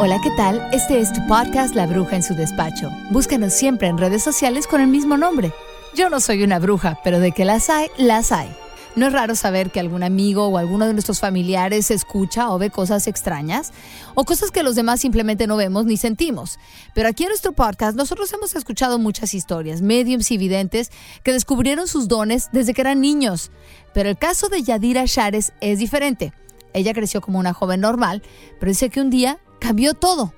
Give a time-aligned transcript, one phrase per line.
[0.00, 0.60] Hola, ¿qué tal?
[0.72, 2.90] Este es tu podcast La Bruja en su despacho.
[3.10, 5.52] Búscanos siempre en redes sociales con el mismo nombre.
[5.94, 8.52] Yo no soy una bruja, pero de que las hay, las hay.
[8.96, 12.70] No es raro saber que algún amigo o alguno de nuestros familiares escucha o ve
[12.70, 13.72] cosas extrañas
[14.16, 16.58] o cosas que los demás simplemente no vemos ni sentimos.
[16.92, 20.90] Pero aquí en nuestro podcast nosotros hemos escuchado muchas historias, mediums y videntes
[21.22, 23.52] que descubrieron sus dones desde que eran niños.
[23.92, 26.32] Pero el caso de Yadira Shares es diferente.
[26.72, 28.22] Ella creció como una joven normal,
[28.58, 30.34] pero dice que un día cambió todo.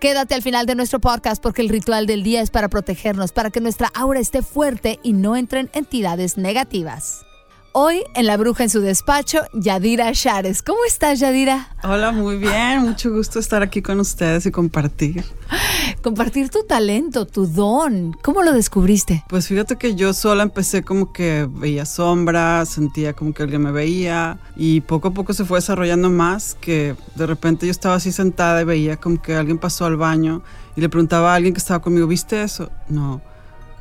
[0.00, 3.50] Quédate al final de nuestro podcast porque el ritual del día es para protegernos, para
[3.50, 7.26] que nuestra aura esté fuerte y no entren entidades negativas.
[7.72, 10.62] Hoy en La Bruja en su despacho, Yadira Shares.
[10.62, 11.68] ¿Cómo estás, Yadira?
[11.82, 12.80] Hola, muy bien.
[12.80, 15.22] Mucho gusto estar aquí con ustedes y compartir.
[16.02, 18.16] Compartir tu talento, tu don.
[18.22, 19.24] ¿Cómo lo descubriste?
[19.28, 23.72] Pues fíjate que yo sola empecé como que veía sombras, sentía como que alguien me
[23.72, 28.12] veía y poco a poco se fue desarrollando más que de repente yo estaba así
[28.12, 30.42] sentada y veía como que alguien pasó al baño
[30.76, 32.70] y le preguntaba a alguien que estaba conmigo, ¿viste eso?
[32.88, 33.20] No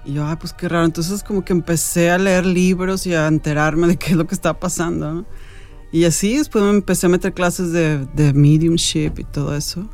[0.05, 0.85] y yo, ah, pues qué raro.
[0.85, 4.35] Entonces como que empecé a leer libros y a enterarme de qué es lo que
[4.35, 5.25] estaba pasando.
[5.91, 9.89] Y así después me empecé a meter clases de, de mediumship y todo eso.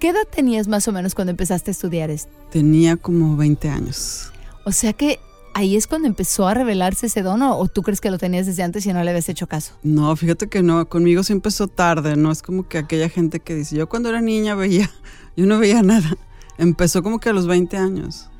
[0.00, 2.32] ¿Qué edad tenías más o menos cuando empezaste a estudiar esto?
[2.50, 4.32] Tenía como 20 años.
[4.64, 5.20] O sea que
[5.52, 8.62] ahí es cuando empezó a revelarse ese don o, tú crees que lo tenías desde
[8.62, 9.74] antes y no le habías hecho caso?
[9.82, 13.54] No, fíjate que no, conmigo sí empezó tarde, no es como que aquella gente que
[13.54, 14.90] dice, yo cuando era niña veía,
[15.36, 16.16] yo no veía nada.
[16.56, 18.30] Empezó como que a los 20 años.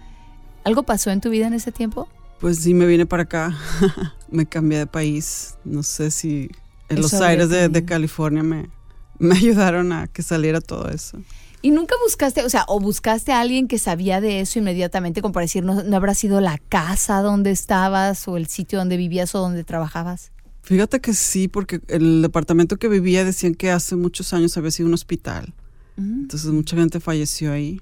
[0.64, 2.08] ¿Algo pasó en tu vida en ese tiempo?
[2.40, 3.54] Pues sí, me vine para acá,
[4.30, 6.50] me cambié de país, no sé si
[6.88, 8.70] en los aires de, California me,
[9.18, 11.18] me ayudaron a que saliera todo eso.
[11.62, 15.32] ¿Y nunca buscaste, o sea, o buscaste a alguien que sabía de eso inmediatamente, como
[15.32, 19.34] para decir, no, no habrá sido la casa donde estabas o el sitio donde vivías
[19.34, 20.32] o donde trabajabas?
[20.62, 24.88] Fíjate que sí, porque el departamento que vivía decían que hace muchos años había sido
[24.88, 25.54] un hospital.
[25.96, 26.20] Mm.
[26.22, 27.80] Entonces mucha gente falleció ahí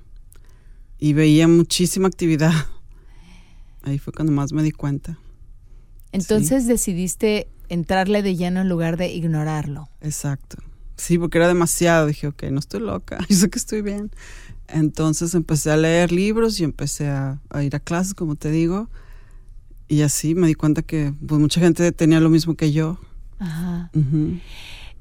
[0.98, 2.52] y veía muchísima actividad.
[3.82, 5.18] Ahí fue cuando más me di cuenta.
[6.12, 9.88] Entonces decidiste entrarle de lleno en lugar de ignorarlo.
[10.00, 10.58] Exacto.
[10.98, 12.06] Sí, porque era demasiado.
[12.06, 14.10] Dije, ok, no estoy loca, yo sé que estoy bien.
[14.66, 18.90] Entonces empecé a leer libros y empecé a, ir a clases, como te digo.
[19.88, 22.98] Y así me di cuenta que pues, mucha gente tenía lo mismo que yo.
[23.38, 23.90] Ajá.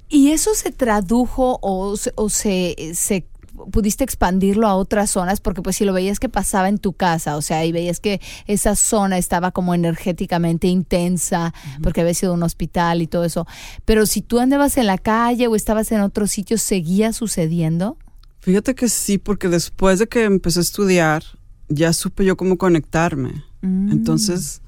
[0.07, 3.27] ¿Y eso se tradujo o, o se, se
[3.72, 7.38] pudiste expandirlo a otras zonas, porque pues si lo veías que pasaba en tu casa,
[7.38, 12.44] o sea, y veías que esa zona estaba como energéticamente intensa, porque había sido un
[12.44, 13.47] hospital y todo eso,
[13.85, 17.97] pero si tú andabas en la calle o estabas en otro sitio, ¿seguía sucediendo?
[18.40, 21.24] Fíjate que sí, porque después de que empecé a estudiar,
[21.68, 23.44] ya supe yo cómo conectarme.
[23.62, 23.91] Mm.
[23.91, 24.62] Entonces,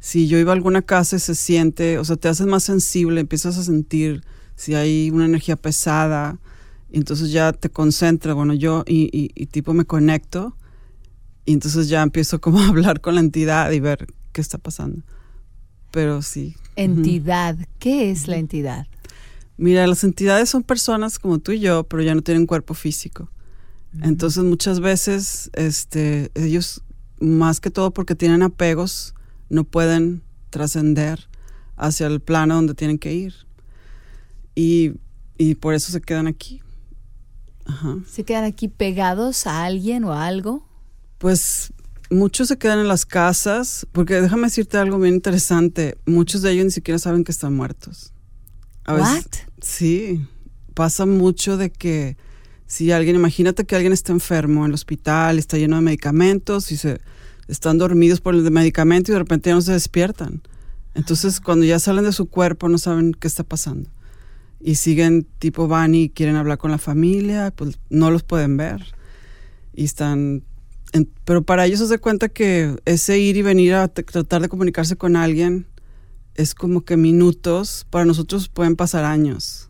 [0.00, 3.20] si yo iba a alguna casa y se siente, o sea, te haces más sensible,
[3.20, 4.22] empiezas a sentir
[4.56, 6.38] si hay una energía pesada,
[6.92, 10.54] y entonces ya te concentras, bueno, yo y, y, tipo me conecto
[11.46, 15.02] y entonces ya empiezo como a hablar con la entidad y ver qué está pasando.
[15.90, 16.54] Pero sí.
[16.76, 18.86] Entidad, ¿qué es la entidad?
[19.56, 23.30] Mira, las entidades son personas como tú y yo, pero ya no tienen cuerpo físico.
[24.02, 26.82] Entonces muchas veces este, ellos,
[27.20, 29.14] más que todo porque tienen apegos,
[29.50, 31.28] no pueden trascender
[31.76, 33.34] hacia el plano donde tienen que ir.
[34.54, 34.92] Y,
[35.38, 36.62] y por eso se quedan aquí.
[38.06, 40.66] ¿Se quedan aquí pegados a alguien o a algo?
[41.18, 41.72] Pues
[42.10, 46.64] muchos se quedan en las casas, porque déjame decirte algo bien interesante, muchos de ellos
[46.66, 48.12] ni siquiera saben que están muertos.
[48.86, 49.22] ¿What?
[49.60, 50.26] sí,
[50.74, 52.16] pasa mucho de que
[52.66, 56.76] si alguien, imagínate que alguien está enfermo en el hospital, está lleno de medicamentos y
[56.76, 57.00] se
[57.46, 60.42] están dormidos por el medicamento y de repente ya no se despiertan.
[60.94, 63.88] Entonces, cuando ya salen de su cuerpo no saben qué está pasando
[64.62, 68.94] y siguen tipo van y quieren hablar con la familia, pues no los pueden ver.
[69.74, 70.44] Y están...
[71.24, 74.96] pero para ellos se da cuenta que ese ir y venir a tratar de comunicarse
[74.96, 75.66] con alguien
[76.34, 79.68] es como que minutos, para nosotros pueden pasar años.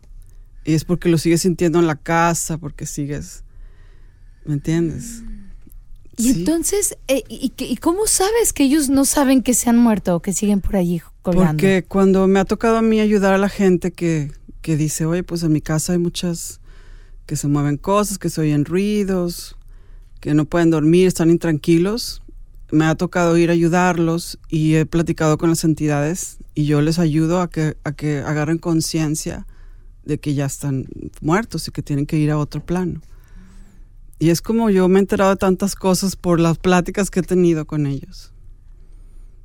[0.63, 3.43] Y es porque lo sigues sintiendo en la casa, porque sigues...
[4.45, 5.23] ¿Me entiendes?
[6.17, 10.17] Y entonces, eh, y, y, cómo sabes que ellos no saben que se han muerto
[10.17, 11.53] o que siguen por allí colgando?
[11.53, 14.31] Porque cuando me ha tocado a mí ayudar a la gente que
[14.63, 16.59] que dice, oye, pues en mi casa hay muchas
[17.27, 19.55] que se mueven cosas, que se oyen ruidos,
[20.19, 22.23] que no pueden dormir, están intranquilos.
[22.71, 26.97] Me ha tocado ir a ayudarlos y he platicado con las entidades y yo les
[26.97, 29.45] ayudo a que, a que agarren conciencia
[30.05, 30.87] de que ya están
[31.21, 33.01] muertos y que tienen que ir a otro plano.
[34.17, 37.23] Y es como yo me he enterado de tantas cosas por las pláticas que he
[37.23, 38.31] tenido con ellos.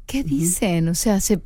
[0.07, 0.89] ¿Qué dicen?
[0.89, 1.41] O sea, se,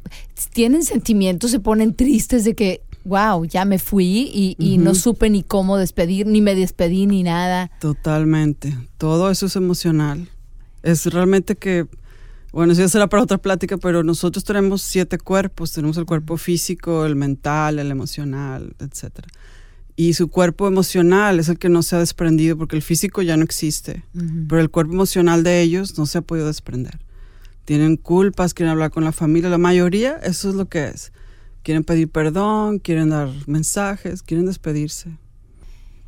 [0.53, 5.31] tienen sentimientos, se ponen tristes de que wow, ya me fui y, y no supe
[5.31, 7.71] ni cómo despedir, ni me despedí ni nada.
[7.81, 8.77] Totalmente.
[8.99, 10.29] Todo eso es emocional.
[10.83, 11.87] Es realmente que,
[12.53, 15.73] bueno, eso ya será para otra plática, pero nosotros tenemos siete cuerpos.
[15.73, 19.29] Tenemos el cuerpo físico, el mental, el emocional, etcétera.
[19.95, 23.37] Y su cuerpo emocional es el que no se ha desprendido porque el físico ya
[23.37, 24.05] no existe,
[24.49, 26.99] pero el cuerpo emocional de ellos no se ha podido desprender.
[27.67, 31.13] Tienen culpas, quieren hablar con la familia, la mayoría eso es lo que es.
[31.63, 35.17] Quieren pedir perdón, quieren dar mensajes, quieren despedirse.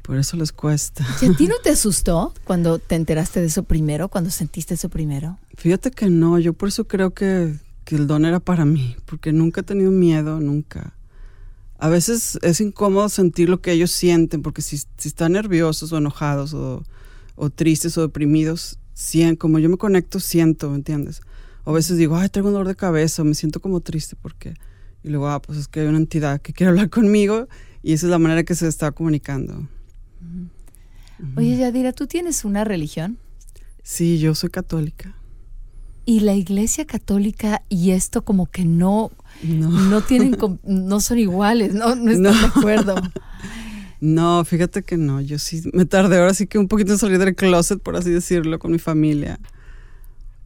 [0.02, 1.06] Por eso les cuesta.
[1.22, 4.88] ¿Y a ti no te asustó cuando te enteraste de eso primero, cuando sentiste eso
[4.88, 5.38] primero?
[5.56, 7.54] Fíjate que no, yo por eso creo que,
[7.84, 10.94] que el don era para mí, porque nunca he tenido miedo, nunca
[11.84, 16.54] a veces es incómodo sentir lo que ellos sienten, porque si, están nerviosos o enojados
[16.54, 16.82] o,
[17.54, 18.78] tristes o deprimidos,
[19.38, 21.20] como yo me conecto, siento, ¿me entiendes?
[21.64, 24.54] O a veces digo, ay, tengo un dolor de cabeza, me siento como triste, porque
[25.04, 27.46] Y luego, ah, pues es que hay una entidad que quiere hablar conmigo
[27.82, 29.68] y esa es la manera que se está comunicando.
[31.36, 33.18] Oye, Yadira, ¿tú tienes una religión?
[33.82, 35.14] Sí, yo soy católica.
[36.06, 39.12] Y la iglesia católica y esto como que no
[39.42, 42.94] no, tienen, no son iguales, no, no están de acuerdo.
[44.00, 47.18] No, fíjate que no, yo sí me tardé ahora sí que un poquito en salir
[47.18, 49.40] del closet, por así decirlo, con mi familia.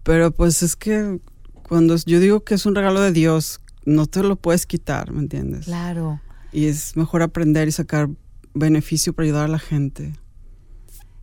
[0.05, 1.19] Pero pues es que
[1.65, 5.21] cuando yo digo que es un regalo de Dios, no te lo puedes quitar, ¿me
[5.21, 5.65] entiendes?
[5.65, 6.21] Claro.
[6.53, 8.09] Y es mejor aprender y sacar
[8.55, 10.13] beneficio para ayudar a la gente.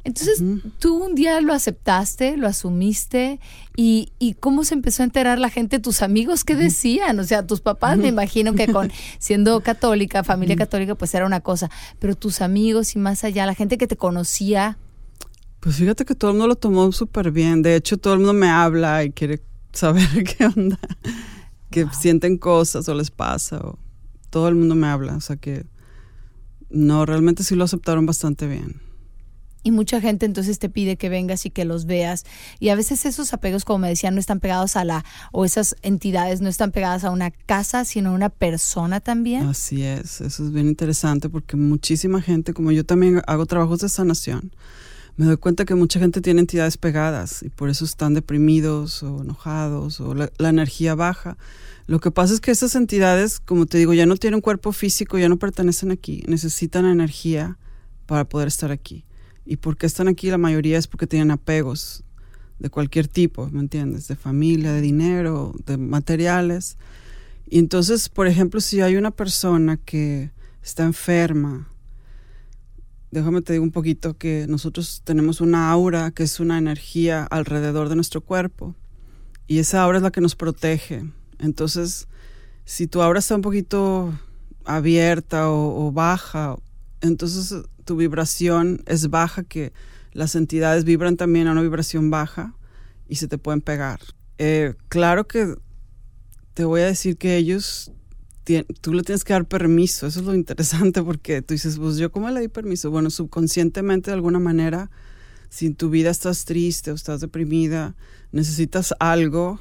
[0.03, 0.43] Entonces,
[0.77, 3.39] tú un día lo aceptaste, lo asumiste,
[3.75, 7.19] y, y, cómo se empezó a enterar la gente, tus amigos, ¿qué decían?
[7.19, 11.41] O sea, tus papás, me imagino que con siendo católica, familia católica, pues era una
[11.41, 14.77] cosa, pero tus amigos y más allá, la gente que te conocía.
[15.59, 17.63] Pues fíjate que todo el mundo lo tomó súper bien.
[17.63, 19.41] De hecho, todo el mundo me habla y quiere
[19.73, 20.79] saber qué onda,
[21.69, 23.57] que sienten cosas o les pasa.
[23.57, 23.79] O,
[24.29, 25.65] todo el mundo me habla, o sea que
[26.69, 28.81] no, realmente sí lo aceptaron bastante bien
[29.65, 32.23] y mucha gente entonces te pide que vengas y que los veas.
[32.59, 35.75] Y a veces esos apegos, como me decían, no están pegados a la, o esas
[35.81, 39.47] entidades no están pegadas a una casa, sino a una persona también.
[39.47, 43.89] Así es, eso es bien interesante porque muchísima gente, como yo también hago trabajos de
[43.89, 44.55] sanación,
[45.17, 49.21] me doy cuenta que mucha gente tiene entidades pegadas y por eso están deprimidos o
[49.21, 51.37] enojados o la, energía baja.
[51.87, 55.17] Lo que pasa es que esas entidades, como te digo, ya no tienen cuerpo físico,
[55.17, 57.57] ya no pertenecen aquí, necesitan energía
[58.07, 59.05] para poder estar aquí.
[59.45, 60.29] ¿Y por qué están aquí?
[60.29, 62.03] La mayoría es porque tienen apegos
[62.59, 64.07] de cualquier tipo, ¿me entiendes?
[64.07, 66.77] De familia, de dinero, de materiales.
[67.47, 70.31] Y entonces, por ejemplo, si hay una persona que
[70.63, 71.69] está enferma,
[73.15, 77.87] déjame te digo un poquito que nosotros tenemos una aura que es una energía alrededor
[77.87, 78.75] de nuestro cuerpo
[79.47, 81.09] y esa aura es la que nos protege.
[81.39, 82.09] Entonces,
[82.65, 84.13] si tu aura está un poquito
[84.65, 86.57] abierta o, baja,
[86.99, 89.71] entonces tu vibración es baja, que
[90.11, 92.53] las entidades vibran también a una vibración baja
[93.07, 94.01] y se te pueden pegar.
[94.39, 95.55] Eh, claro que
[96.53, 97.93] te voy a decir que ellos,
[98.81, 102.11] tú le tienes que dar permiso, eso es lo interesante porque tú dices, pues yo
[102.11, 102.91] cómo le di permiso.
[102.91, 104.91] Bueno, subconscientemente de alguna manera,
[105.49, 107.95] si en tu vida estás triste o estás deprimida,
[108.31, 109.59] necesitas algo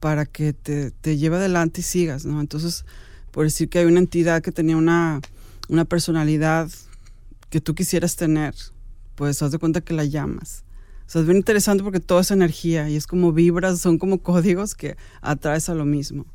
[0.00, 2.40] para que te, te lleve adelante y sigas, ¿no?
[2.40, 2.84] Entonces,
[3.32, 5.20] por decir que hay una entidad que tenía una,
[5.68, 6.70] una personalidad
[7.50, 8.54] que tú quisieras tener,
[9.14, 10.64] pues haz de cuenta que la llamas.
[11.06, 14.18] O sea, es bien interesante porque toda esa energía y es como vibras, son como
[14.22, 16.26] códigos que atraes a lo mismo.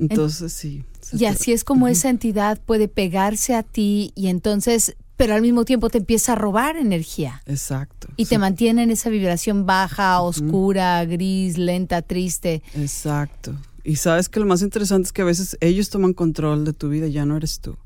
[0.00, 0.84] Entonces, sí.
[1.12, 5.64] Y así es como esa entidad puede pegarse a ti y entonces, pero al mismo
[5.64, 7.42] tiempo te empieza a robar energía.
[7.46, 8.08] Exacto.
[8.16, 12.62] Y te mantiene en esa vibración baja, oscura, gris, lenta, triste.
[12.74, 13.54] Exacto.
[13.84, 16.88] Y sabes que lo más interesante es que a veces ellos toman control de tu
[16.88, 17.76] vida, ya no eres tú.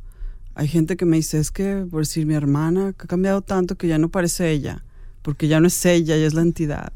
[0.54, 3.88] Hay gente que me dice, es que, por decir, mi hermana ha cambiado tanto que
[3.88, 4.84] ya no parece ella,
[5.22, 6.92] porque ya no es ella, ya es la entidad.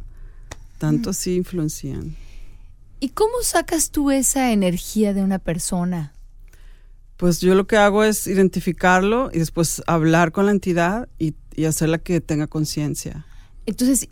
[0.79, 2.15] Tanto así influencian.
[3.01, 6.13] ¿Y cómo sacas tú esa energía de una persona?
[7.17, 11.65] Pues yo lo que hago es identificarlo y después hablar con la entidad y, y
[11.65, 13.27] hacerla que tenga conciencia.
[13.67, 14.09] Entonces,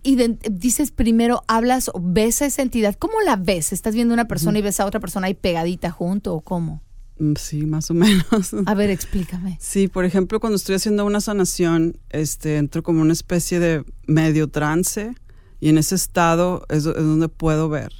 [0.50, 2.94] dices primero, hablas o ves a esa entidad.
[2.98, 3.72] ¿Cómo la ves?
[3.72, 6.82] ¿Estás viendo una persona y ves a otra persona ahí pegadita junto o cómo?
[7.18, 8.54] Mm, sí, más o menos.
[8.66, 9.56] A ver, explícame.
[9.58, 14.48] Sí, por ejemplo, cuando estoy haciendo una sanación, este, entro como una especie de medio
[14.48, 15.14] trance
[15.58, 17.92] y en ese estado es, donde puedo ver.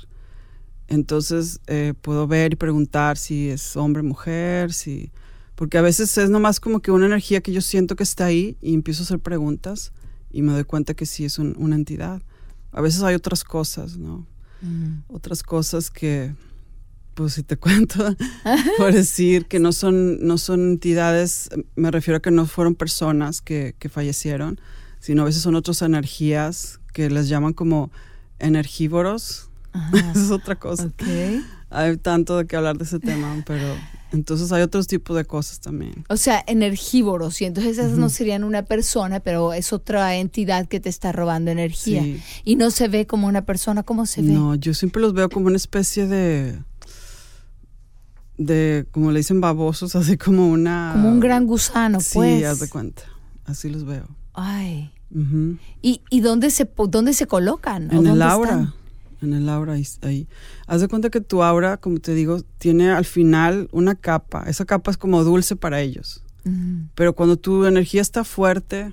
[0.89, 5.11] Entonces eh, puedo ver y preguntar si es hombre, mujer, si...
[5.55, 8.59] Porque a veces es nomás como que una energía que yo siento que está ahí
[8.61, 9.93] y empiezo a hacer preguntas
[10.31, 12.21] y me doy cuenta que sí es una entidad.
[12.73, 14.27] A veces hay otras cosas, ¿no?
[15.09, 16.35] Otras cosas que
[17.17, 18.15] pues si te cuento,
[18.77, 23.41] por decir que no son, no son entidades, me refiero a que no fueron personas
[23.41, 24.61] que, que fallecieron,
[25.01, 27.91] sino a veces son otras energías que les llaman como
[28.39, 29.51] energívoros.
[30.15, 30.91] es otra cosa.
[31.71, 33.65] Hay tanto de que hablar de ese tema, pero
[34.13, 36.05] entonces hay otros tipos de cosas también.
[36.09, 40.81] O sea, energívoros, y entonces esas no serían una persona, pero es otra entidad que
[40.81, 42.03] te está robando energía.
[42.45, 44.29] Y no se ve como una persona, ¿cómo se ve?
[44.29, 46.59] No, yo siempre los veo como una especie de
[48.39, 50.91] de, como le dicen, babosos, así como una...
[50.95, 52.39] Como un gran gusano, pues.
[52.39, 53.03] Sí, haz de cuenta.
[53.45, 54.07] Así los veo.
[54.35, 54.93] Ay.
[55.83, 57.91] ¿Y, ¿Y, dónde se dónde se colocan?
[57.91, 58.75] En el aura.
[59.27, 60.29] En el aura, ahí,
[60.67, 64.45] Haz de cuenta que tu aura, como te digo, tiene al final una capa.
[64.47, 66.23] Esa capa es como dulce para ellos.
[66.95, 68.93] Pero cuando tu energía está fuerte,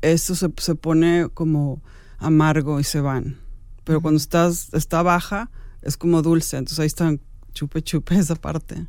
[0.00, 1.82] eso se, se, pone como
[2.16, 3.36] amargo y se van.
[3.84, 5.50] Pero cuando estás, está baja,
[5.82, 6.56] es como dulce.
[6.56, 7.20] Entonces ahí están
[7.52, 8.86] chupe chupe esa parte.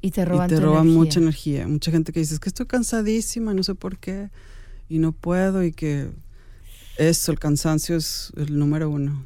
[0.00, 1.68] Y te roban, y te roban mucha energía.
[1.68, 4.30] Mucha gente que dice, es que estoy cansadísima, no sé por qué,
[4.88, 6.10] y no puedo, y que
[6.96, 9.24] eso, el cansancio es el número uno.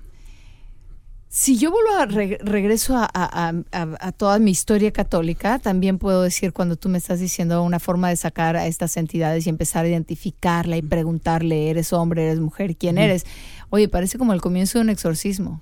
[1.28, 6.88] Si yo vuelvo a regreso a, toda mi historia católica, también puedo decir cuando tú
[6.88, 10.82] me estás diciendo una forma de sacar a estas entidades y empezar a identificarla y
[10.82, 13.26] preguntarle, ¿eres hombre, eres mujer, quién eres?
[13.68, 15.60] Oye, parece como el comienzo de un exorcismo.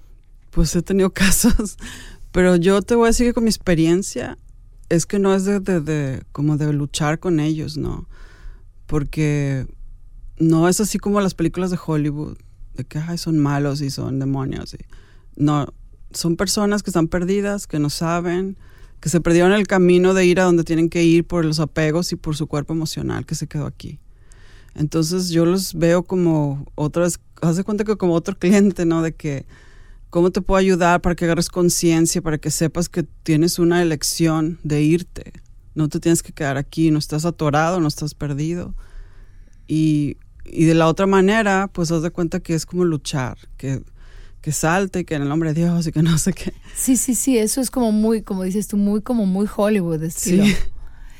[0.50, 1.76] Pues he tenido casos
[2.34, 4.38] pero yo te voy a decir que con mi experiencia
[4.88, 8.08] es que no es de, como de luchar con ellos, ¿no?
[8.86, 9.68] Porque
[10.40, 12.36] no es así como las películas de Hollywood,
[12.74, 14.76] de que son malos y son demonios.
[15.36, 15.66] No,
[16.12, 18.56] son personas que están perdidas, que no saben,
[19.00, 22.12] que se perdieron el camino de ir a donde tienen que ir por los apegos
[22.12, 23.98] y por su cuerpo emocional que se quedó aquí.
[24.74, 29.02] Entonces yo los veo como otras, haz de cuenta que como otro cliente, ¿no?
[29.02, 29.46] De que
[30.14, 34.60] ¿Cómo te puedo ayudar para que agarres conciencia, para que sepas que tienes una elección
[34.62, 35.32] de irte?
[35.74, 38.76] No te tienes que quedar aquí, no estás atorado, no estás perdido.
[39.66, 43.82] Y, y de la otra manera, pues haz de cuenta que es como luchar, que,
[44.44, 46.52] que salte y que en el nombre de Dios y que no sé qué.
[46.76, 50.44] Sí, sí, sí, eso es como muy, como dices tú, muy como muy Hollywood estilo.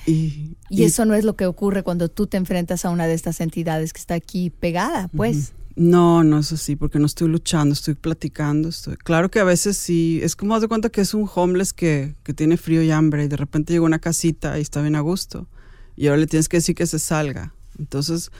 [0.04, 0.10] Sí.
[0.12, 3.14] Y, y, eso no es lo que ocurre cuando tú te enfrentas a una de
[3.14, 5.54] estas entidades que está aquí pegada, pues.
[5.76, 8.68] No, no es así, porque no estoy luchando, estoy platicando.
[8.68, 8.98] Estoy...
[8.98, 12.16] Claro que a veces sí, es como haz de cuenta que es un homeless que,
[12.22, 14.94] que tiene frío y hambre y de repente llega a una casita y está bien
[14.94, 15.48] a gusto
[15.96, 17.54] y ahora le tienes que decir que se salga.
[17.78, 18.30] Entonces,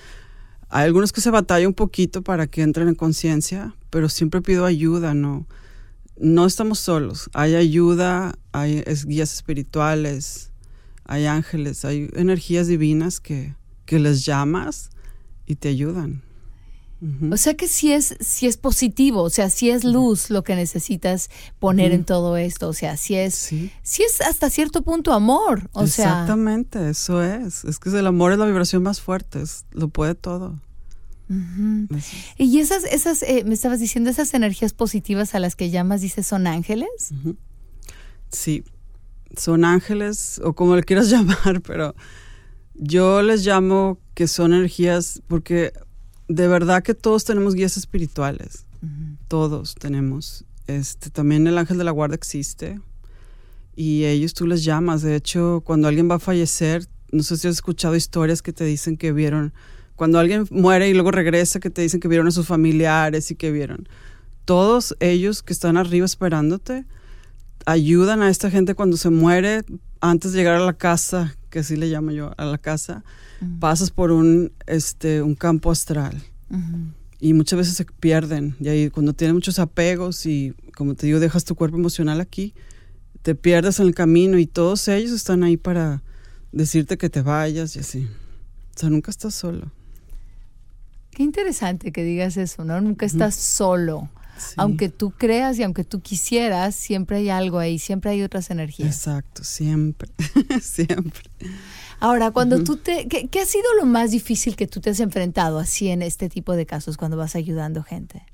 [0.75, 4.65] hay algunos que se batallan un poquito para que entren en conciencia, pero siempre pido
[4.65, 5.47] ayuda, ¿no?
[6.19, 10.51] No estamos solos, hay ayuda, hay guías espirituales,
[11.05, 13.55] hay ángeles, hay energías divinas que,
[13.87, 14.91] que les llamas
[15.47, 16.23] y te ayudan.
[17.31, 20.57] O sea que sí es, sí es positivo, o sea, sí es luz lo que
[20.57, 23.71] necesitas poner en todo esto, o sea, sí es, sí.
[23.83, 28.47] es hasta cierto punto amor, o Exactamente, eso es, es que el amor es la
[28.47, 30.59] vibración más fuerte, lo puede todo.
[32.39, 36.27] Y esas, esas, eh, me estabas diciendo, esas energías positivas a las que llamas, dices,
[36.27, 37.13] ¿son ángeles?
[38.31, 38.65] Sí,
[39.37, 41.95] son ángeles, o como le quieras llamar, pero
[42.75, 45.73] yo les llamo que son energías, porque
[46.29, 48.65] de verdad que todos tenemos guías espirituales.
[49.29, 50.45] Todos tenemos.
[50.67, 52.81] Este, también el ángel de la guarda existe.
[53.77, 55.03] Y ellos tú les llamas.
[55.03, 58.65] De hecho, cuando alguien va a fallecer, no sé si has escuchado historias que te
[58.65, 59.53] dicen que vieron,
[59.97, 63.37] cuando alguien muere y luego regresa, que te dicen que vieron a sus familiares y
[63.37, 63.89] que vieron.
[64.45, 66.85] Todos ellos que están arriba esperándote,
[67.67, 69.65] ayudan a esta gente cuando se muere,
[70.11, 73.05] antes de llegar a la casa, que así le llamo yo, a la casa,
[73.59, 76.23] pasas por un, este, un campo astral.
[77.21, 78.55] Y muchas veces se pierden.
[78.61, 82.53] Y ahí cuando tienes muchos apegos y, como te digo, dejas tu cuerpo emocional aquí,
[83.23, 86.03] te pierdes en el camino y todos ellos están ahí para
[86.53, 88.09] decirte que te vayas y así.
[88.77, 89.73] O sea, nunca estás solo.
[91.13, 92.79] Qué interesante que digas eso, ¿no?
[92.83, 94.11] Nunca estás solo.
[94.57, 98.89] Aunque tú creas y aunque tú quisieras, siempre hay algo ahí, siempre hay otras energías.
[98.89, 100.11] Exacto, siempre,
[100.63, 101.31] siempre.
[102.01, 105.59] Ahora, cuando tú te, ¿qué, ha sido lo más difícil que tú te has enfrentado
[105.59, 108.27] así en este tipo de casos cuando vas ayudando gente?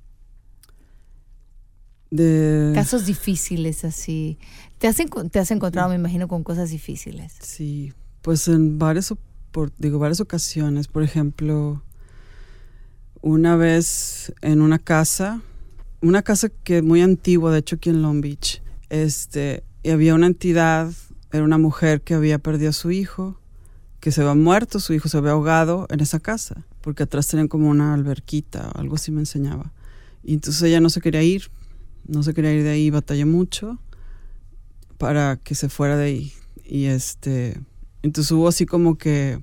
[2.11, 2.73] De...
[2.75, 4.39] Casos difíciles así.
[4.79, 4.97] ¿Te has,
[5.31, 7.35] te has encontrado, me imagino, con cosas difíciles?
[7.41, 7.93] Sí,
[8.23, 9.15] pues en varias,
[9.53, 10.89] por, digo, varias ocasiones.
[10.89, 11.83] Por ejemplo,
[13.21, 15.43] una vez en una casa,
[16.03, 20.15] una casa que es muy antigua, de hecho aquí en Long Beach, este, y había
[20.15, 20.93] una entidad,
[21.33, 23.41] era una mujer que había perdido a su hijo
[24.01, 27.49] que se había muerto, su hijo se había ahogado en esa casa, porque atrás tenían
[27.49, 29.73] como una alberquita algo así me enseñaba.
[30.25, 31.51] Y entonces ella no se quería ir,
[32.07, 33.79] no se quería ir de ahí, batallé mucho,
[34.99, 36.33] para que se fuera de ahí.
[36.65, 37.61] Y este,
[38.03, 39.43] entonces hubo así como que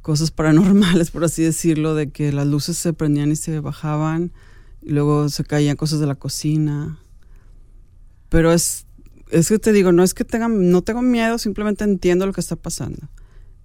[0.00, 4.32] cosas paranormales, por así decirlo, de que las luces se prendían y se bajaban,
[4.82, 6.98] luego se caían cosas de la cocina.
[8.28, 8.86] Pero es,
[9.30, 12.40] es que te digo, no es que tenga, no tengo miedo, simplemente entiendo lo que
[12.40, 13.08] está pasando.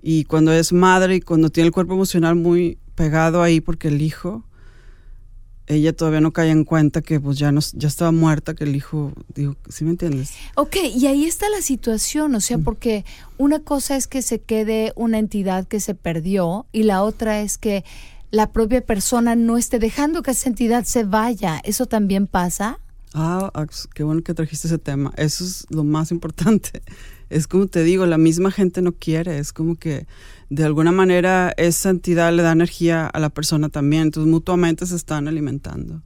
[0.01, 4.01] Y cuando es madre y cuando tiene el cuerpo emocional muy pegado ahí porque el
[4.01, 4.43] hijo,
[5.67, 8.75] ella todavía no cae en cuenta que pues ya no, ya estaba muerta, que el
[8.75, 10.33] hijo, digo, ¿sí me entiendes?
[10.55, 13.03] Ok, y ahí está la situación, o sea, porque
[13.37, 17.57] una cosa es que se quede una entidad que se perdió y la otra es
[17.57, 17.83] que
[18.35, 21.61] la propia persona no esté dejando que esa entidad se vaya.
[21.63, 22.79] ¿Eso también pasa?
[23.13, 23.49] Ah,
[23.93, 25.13] qué bueno que trajiste ese tema.
[25.15, 26.81] Eso es lo más importante.
[27.29, 29.39] Es como te digo, la misma gente no quiere.
[29.39, 30.05] Es como que
[30.49, 34.03] de alguna manera esa entidad le da energía a la persona también.
[34.03, 36.03] Entonces mutuamente se están alimentando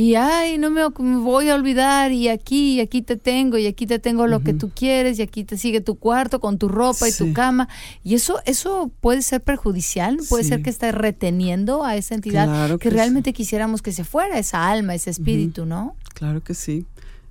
[0.00, 0.82] y ay, no me,
[1.18, 4.54] voy a olvidar y aquí, y aquí te tengo y aquí te tengo lo que
[4.54, 7.68] tú quieres y aquí te sigue tu cuarto con tu ropa y tu cama.
[8.02, 12.88] Y eso eso puede ser perjudicial, puede ser que esté reteniendo a esa entidad que,
[12.88, 15.94] realmente quisiéramos que se fuera, esa alma, ese espíritu, ¿no?
[16.14, 16.86] Claro que sí.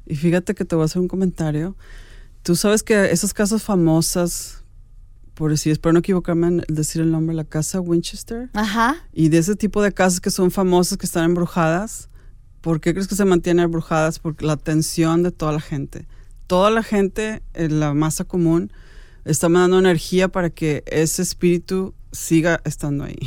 [0.06, 1.76] Y fíjate que te voy a hacer un comentario.
[2.44, 4.64] Tú sabes que esos casos famosas,
[5.34, 8.52] por decir, espero no equivocarme en decir el nombre, la casa Winchester.
[8.54, 8.98] Ajá.
[9.12, 12.10] Y de ese tipo de casas que son famosas, que están embrujadas
[12.62, 14.20] ¿Por qué crees que se mantienen embrujadas?
[14.20, 16.08] Porque la atención de toda la gente.
[16.48, 18.72] Toda la gente en la masa común
[19.24, 23.20] está mandando energía para que ese espíritu siga estando ahí.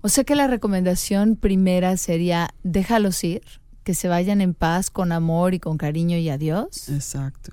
[0.00, 3.42] O sea que la recomendación primera sería déjalos ir,
[3.84, 6.88] que se vayan en paz, con amor y con cariño y adiós.
[6.88, 7.52] Exacto.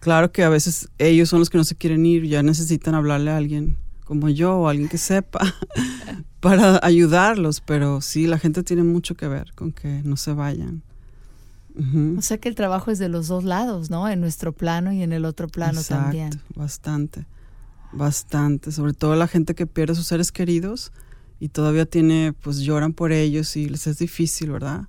[0.00, 3.30] Claro que a veces ellos son los que no se quieren ir, ya necesitan hablarle
[3.30, 3.76] a alguien
[4.12, 5.40] como yo o alguien que sepa
[6.40, 10.82] para ayudarlos, pero sí, la gente tiene mucho que ver con que no se vayan.
[12.18, 14.06] O sea que el trabajo es de los dos lados, ¿no?
[14.06, 16.30] En nuestro plano y en el otro plano Exacto, también.
[16.54, 17.24] Bastante,
[17.90, 18.70] bastante.
[18.70, 20.92] Sobre todo la gente que pierde a sus seres queridos
[21.40, 24.88] y todavía tiene, pues lloran por ellos y les es difícil, ¿verdad?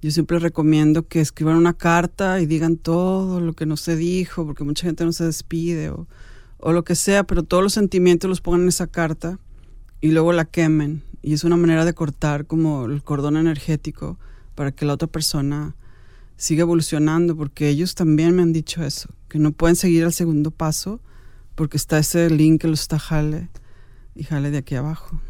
[0.00, 4.46] Yo siempre recomiendo que escriban una carta y digan todo lo que no se dijo,
[4.46, 6.06] porque mucha gente no se despide o
[6.58, 9.38] o lo que sea, pero todos los sentimientos los pongan en esa carta
[10.00, 11.02] y luego la quemen.
[11.22, 14.18] Y es una manera de cortar como el cordón energético
[14.54, 15.74] para que la otra persona
[16.36, 20.50] siga evolucionando, porque ellos también me han dicho eso, que no pueden seguir al segundo
[20.50, 21.00] paso
[21.54, 23.48] porque está ese link que los está jale
[24.14, 25.20] y jale de aquí abajo.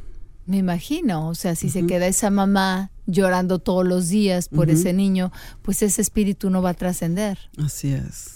[0.47, 4.93] Me imagino, o sea, si se queda esa mamá llorando todos los días por ese
[4.93, 5.33] niño,
[5.63, 7.39] pues ese espíritu no va a trascender.
[7.57, 8.34] Así es.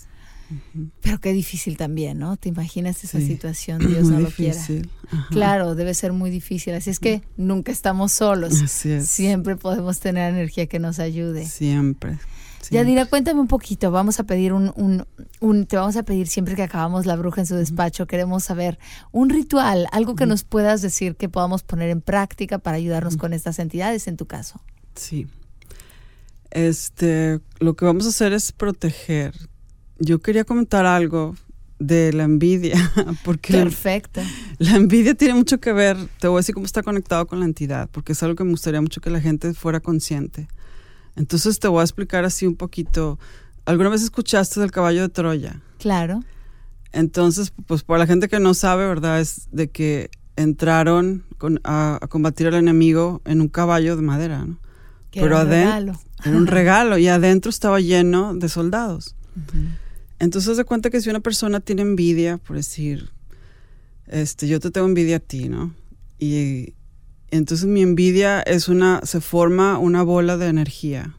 [1.02, 2.36] Pero qué difícil también, ¿no?
[2.36, 3.78] ¿Te imaginas esa situación?
[3.88, 4.60] Dios no lo quiera.
[5.30, 6.74] Claro, debe ser muy difícil.
[6.74, 8.54] Así es que nunca estamos solos.
[8.54, 11.46] Siempre podemos tener energía que nos ayude.
[11.46, 12.18] Siempre.
[12.70, 13.90] Ya dirá, cuéntame un poquito.
[13.90, 14.72] Vamos a pedir un,
[15.40, 18.06] un, te vamos a pedir siempre que acabamos la bruja en su despacho.
[18.06, 18.78] Queremos saber
[19.10, 23.32] un ritual, algo que nos puedas decir que podamos poner en práctica para ayudarnos con
[23.32, 24.60] estas entidades, en tu caso.
[24.94, 25.28] Sí.
[26.50, 29.34] Este, lo que vamos a hacer es proteger
[29.98, 31.34] yo quería comentar algo
[31.78, 32.76] de la envidia,
[33.24, 34.20] porque Perfecto.
[34.58, 37.46] La, envidia tiene mucho que ver, te voy a decir cómo está conectado con la
[37.46, 40.48] entidad, porque es algo que me gustaría mucho que la gente fuera consciente.
[41.16, 43.18] Entonces te voy a explicar así un poquito.
[43.64, 45.60] ¿Alguna vez escuchaste del caballo de Troya?
[45.78, 46.22] Claro.
[46.92, 49.20] Entonces, pues para la gente que no sabe, ¿verdad?
[49.20, 51.24] Es de que entraron
[51.64, 54.58] a, combatir al enemigo en un caballo de madera, ¿no?
[55.12, 56.00] Pero era un regalo.
[56.24, 59.16] Era un regalo y adentro estaba lleno de soldados.
[60.18, 63.10] Entonces se cuenta que si una persona tiene envidia, por decir,
[64.06, 65.74] este, yo te tengo envidia a ti, ¿no?
[66.18, 66.74] Y
[67.30, 71.16] entonces mi envidia es una, se forma una bola de energía.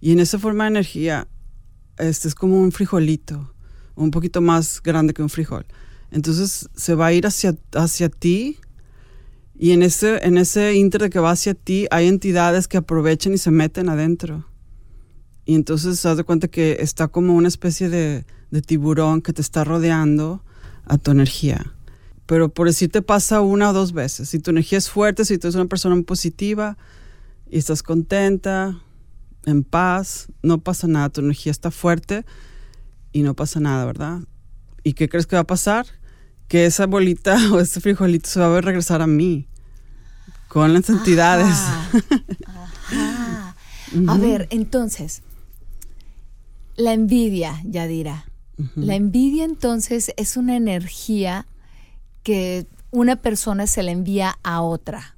[0.00, 1.28] Y en esa forma de energía,
[1.98, 3.52] este es como un frijolito,
[3.94, 5.66] un poquito más grande que un frijol.
[6.10, 8.58] Entonces se va a ir hacia, hacia ti
[9.58, 13.32] y en ese, en ese inter de que va hacia ti hay entidades que aprovechan
[13.32, 14.44] y se meten adentro.
[15.46, 18.24] Y entonces se das cuenta que está como una especie de,
[18.66, 20.42] tiburón que te está rodeando
[20.84, 21.72] a tu energía.
[22.26, 24.28] Pero por decir te pasa una o dos veces.
[24.28, 26.76] Si tu energía es fuerte, si tú eres una persona positiva
[27.48, 28.82] y estás contenta,
[29.44, 31.10] en paz, no pasa nada.
[31.10, 32.26] Tu energía está fuerte
[33.12, 34.22] y no pasa nada, ¿verdad?
[34.82, 35.86] ¿Y qué crees que va a pasar?
[36.48, 39.46] Que esa bolita o ese frijolito se va a regresar a mí
[40.48, 41.56] con las entidades.
[44.08, 45.22] A ver, entonces,
[46.76, 48.26] la envidia, ya dirá.
[48.74, 51.46] La envidia entonces es una energía
[52.22, 55.16] que una persona se le envía a otra.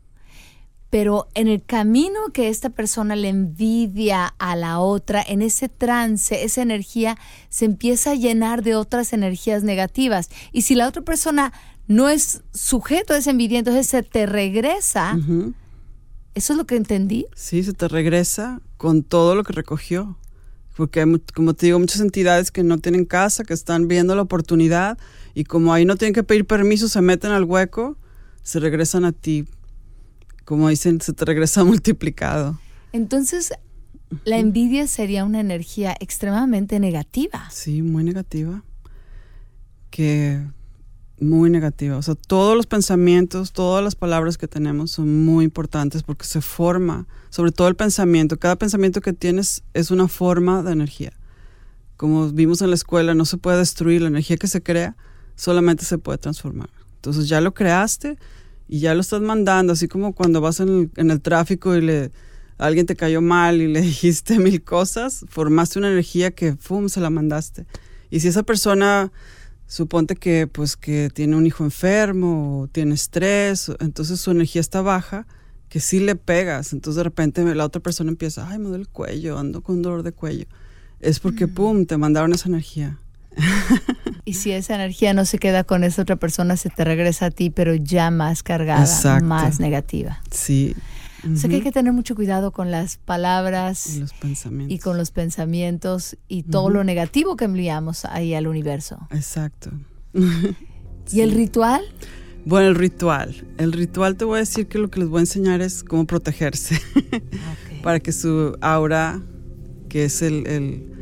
[0.91, 6.45] pero en el camino que esta persona le envidia a la otra, en ese trance,
[6.45, 7.19] esa energía
[7.51, 10.31] se empieza a llenar de otras energías negativas.
[10.51, 11.53] Y si la otra persona
[11.87, 15.19] no es sujeto a esa envidia, entonces se te regresa.
[16.35, 17.27] ¿Eso es lo que entendí?
[17.35, 20.17] Sí, se te regresa con todo lo que recogió.
[20.79, 24.23] Porque hay, como te digo, muchas entidades que no tienen casa, que están viendo la
[24.23, 24.97] oportunidad
[25.35, 27.99] y como ahí no tienen que pedir permiso, se meten al hueco,
[28.43, 29.45] se regresan a ti
[30.49, 32.59] como dicen, se te regresa multiplicado.
[32.95, 33.53] Entonces,
[34.25, 37.51] la envidia sería una energía extremadamente negativa.
[37.51, 38.65] Sí, muy negativa.
[39.91, 40.43] Que
[41.21, 41.97] muy negativa.
[41.97, 46.41] O sea, todos los pensamientos, todas las palabras que tenemos son muy importantes porque se
[46.41, 48.39] forma, sobre todo el pensamiento.
[48.39, 51.13] Cada pensamiento que tienes es una forma de energía.
[51.97, 54.03] Como vimos en la escuela, no se puede destruir.
[54.03, 54.97] La energía que se crea
[55.35, 56.71] solamente se puede transformar.
[56.97, 58.19] Entonces ya lo creaste,
[58.69, 62.11] y ya lo estás mandando, así como cuando vas en el, tráfico y le
[62.59, 66.89] alguien te cayó mal y le dijiste mil cosas, formaste una energía que ¡fum!
[66.89, 67.67] se la mandaste.
[68.11, 69.11] Y si esa persona
[69.69, 74.83] suponte que pues que tiene un hijo enfermo o tiene estrés, entonces su energía está
[74.83, 75.27] baja,
[75.69, 78.89] que sí le pegas, entonces de repente la otra persona empieza, ay, me duele el
[78.89, 80.47] cuello, ando con dolor de cuello.
[80.99, 81.55] Es porque, mm.
[81.55, 82.99] ¡pum!, te mandaron esa energía.
[84.25, 87.31] y si esa energía no se queda con esa otra persona, se te regresa a
[87.31, 90.23] ti, pero ya más cargada, más negativa.
[90.31, 90.75] Sí.
[91.25, 94.75] O sea que hay que tener mucho cuidado con las palabras y, los pensamientos.
[94.75, 98.99] y con los pensamientos y todo lo negativo que enviamos ahí al universo.
[99.11, 99.71] Exacto.
[101.13, 101.83] ¿Y el ritual?
[102.45, 103.47] Bueno, el ritual.
[103.59, 106.07] El ritual te voy a decir que lo que les voy a enseñar es cómo
[106.07, 106.81] protegerse
[107.83, 109.21] para que su aura,
[109.89, 110.97] que es el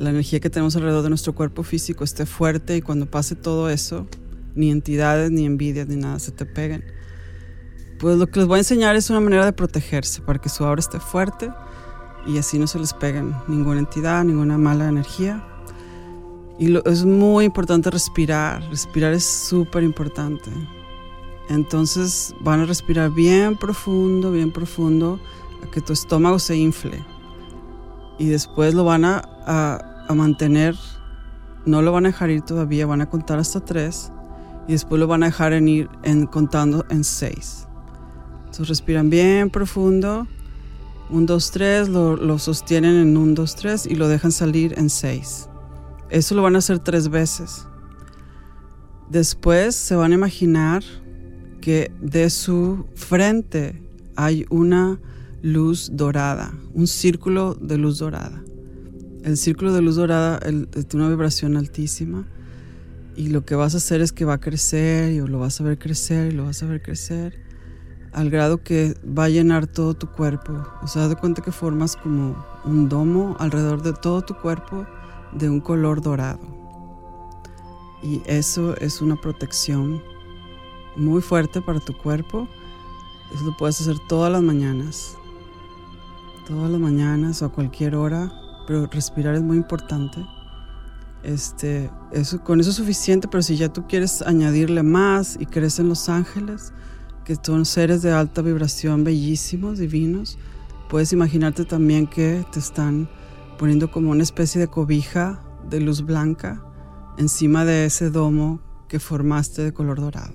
[0.00, 3.68] la energía que tenemos alrededor de nuestro cuerpo físico esté fuerte y cuando pase todo
[3.68, 4.08] eso,
[4.54, 6.82] ni entidades, ni envidias, ni nada se te peguen.
[8.00, 10.64] Pues lo que les voy a enseñar es una manera de protegerse para que su
[10.64, 11.52] aura esté fuerte
[12.26, 15.44] y así no se les peguen ninguna entidad, ninguna mala energía.
[16.58, 20.50] Y es muy importante respirar, respirar es súper importante.
[21.48, 25.20] Entonces van a respirar bien profundo, bien profundo,
[25.62, 27.04] a que tu estómago se infle.
[28.18, 30.74] Y después lo van a, a a mantener,
[31.64, 34.10] no lo van a dejar ir todavía, van a contar hasta tres
[34.66, 37.68] y después lo van a dejar en ir en, contando en seis.
[38.50, 40.26] Entonces respiran bien profundo,
[41.08, 44.90] un, dos, tres, lo, lo sostienen en un, dos, tres y lo dejan salir en
[44.90, 45.48] seis.
[46.08, 47.64] Eso lo van a hacer tres veces.
[49.08, 50.82] Después se van a imaginar
[51.60, 53.80] que de su frente
[54.16, 54.98] hay una
[55.42, 58.42] luz dorada, un círculo de luz dorada.
[59.22, 62.26] El círculo de luz dorada tiene una vibración altísima
[63.14, 65.64] y lo que vas a hacer es que va a crecer y lo vas a
[65.64, 67.49] ver crecer y lo vas a ver crecer
[68.12, 70.66] al grado que va a llenar todo tu cuerpo.
[70.82, 74.86] O sea, de cuenta que formas como un domo alrededor de todo tu cuerpo
[75.32, 76.40] de un color dorado.
[78.02, 80.02] Y eso es una protección
[80.96, 82.48] muy fuerte para tu cuerpo.
[83.34, 85.16] Eso lo puedes hacer todas las mañanas.
[86.48, 88.32] Todas las mañanas o a cualquier hora
[88.70, 90.24] pero respirar es muy importante.
[91.24, 95.80] Este, eso, con eso es suficiente, pero si ya tú quieres añadirle más y crees
[95.80, 96.72] en los ángeles,
[97.30, 100.36] que son seres de alta vibración, bellísimos, divinos,
[100.88, 103.08] puedes imaginarte también que te están
[103.56, 105.40] poniendo como una especie de cobija
[105.70, 106.60] de luz blanca
[107.18, 110.32] encima de ese domo que formaste de color dorado.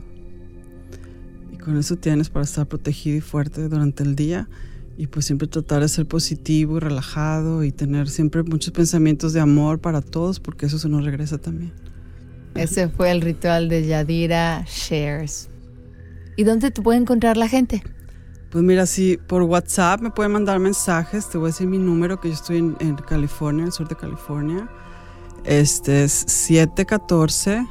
[1.51, 4.47] Y con eso tienes para estar protegido y fuerte durante el día
[4.95, 9.41] y pues siempre tratar de ser positivo y relajado y tener siempre muchos pensamientos de
[9.41, 11.73] amor para todos porque eso se nos regresa también.
[12.53, 15.49] Ese fue el ritual de Yadira Shares.
[16.35, 17.83] ¿Y dónde te puede encontrar la gente?
[18.49, 22.19] Pues mira, si por WhatsApp me pueden mandar mensajes, te voy a decir mi número,
[22.19, 24.69] que yo estoy en, California, en el sur de California.
[25.43, 27.67] Este es 714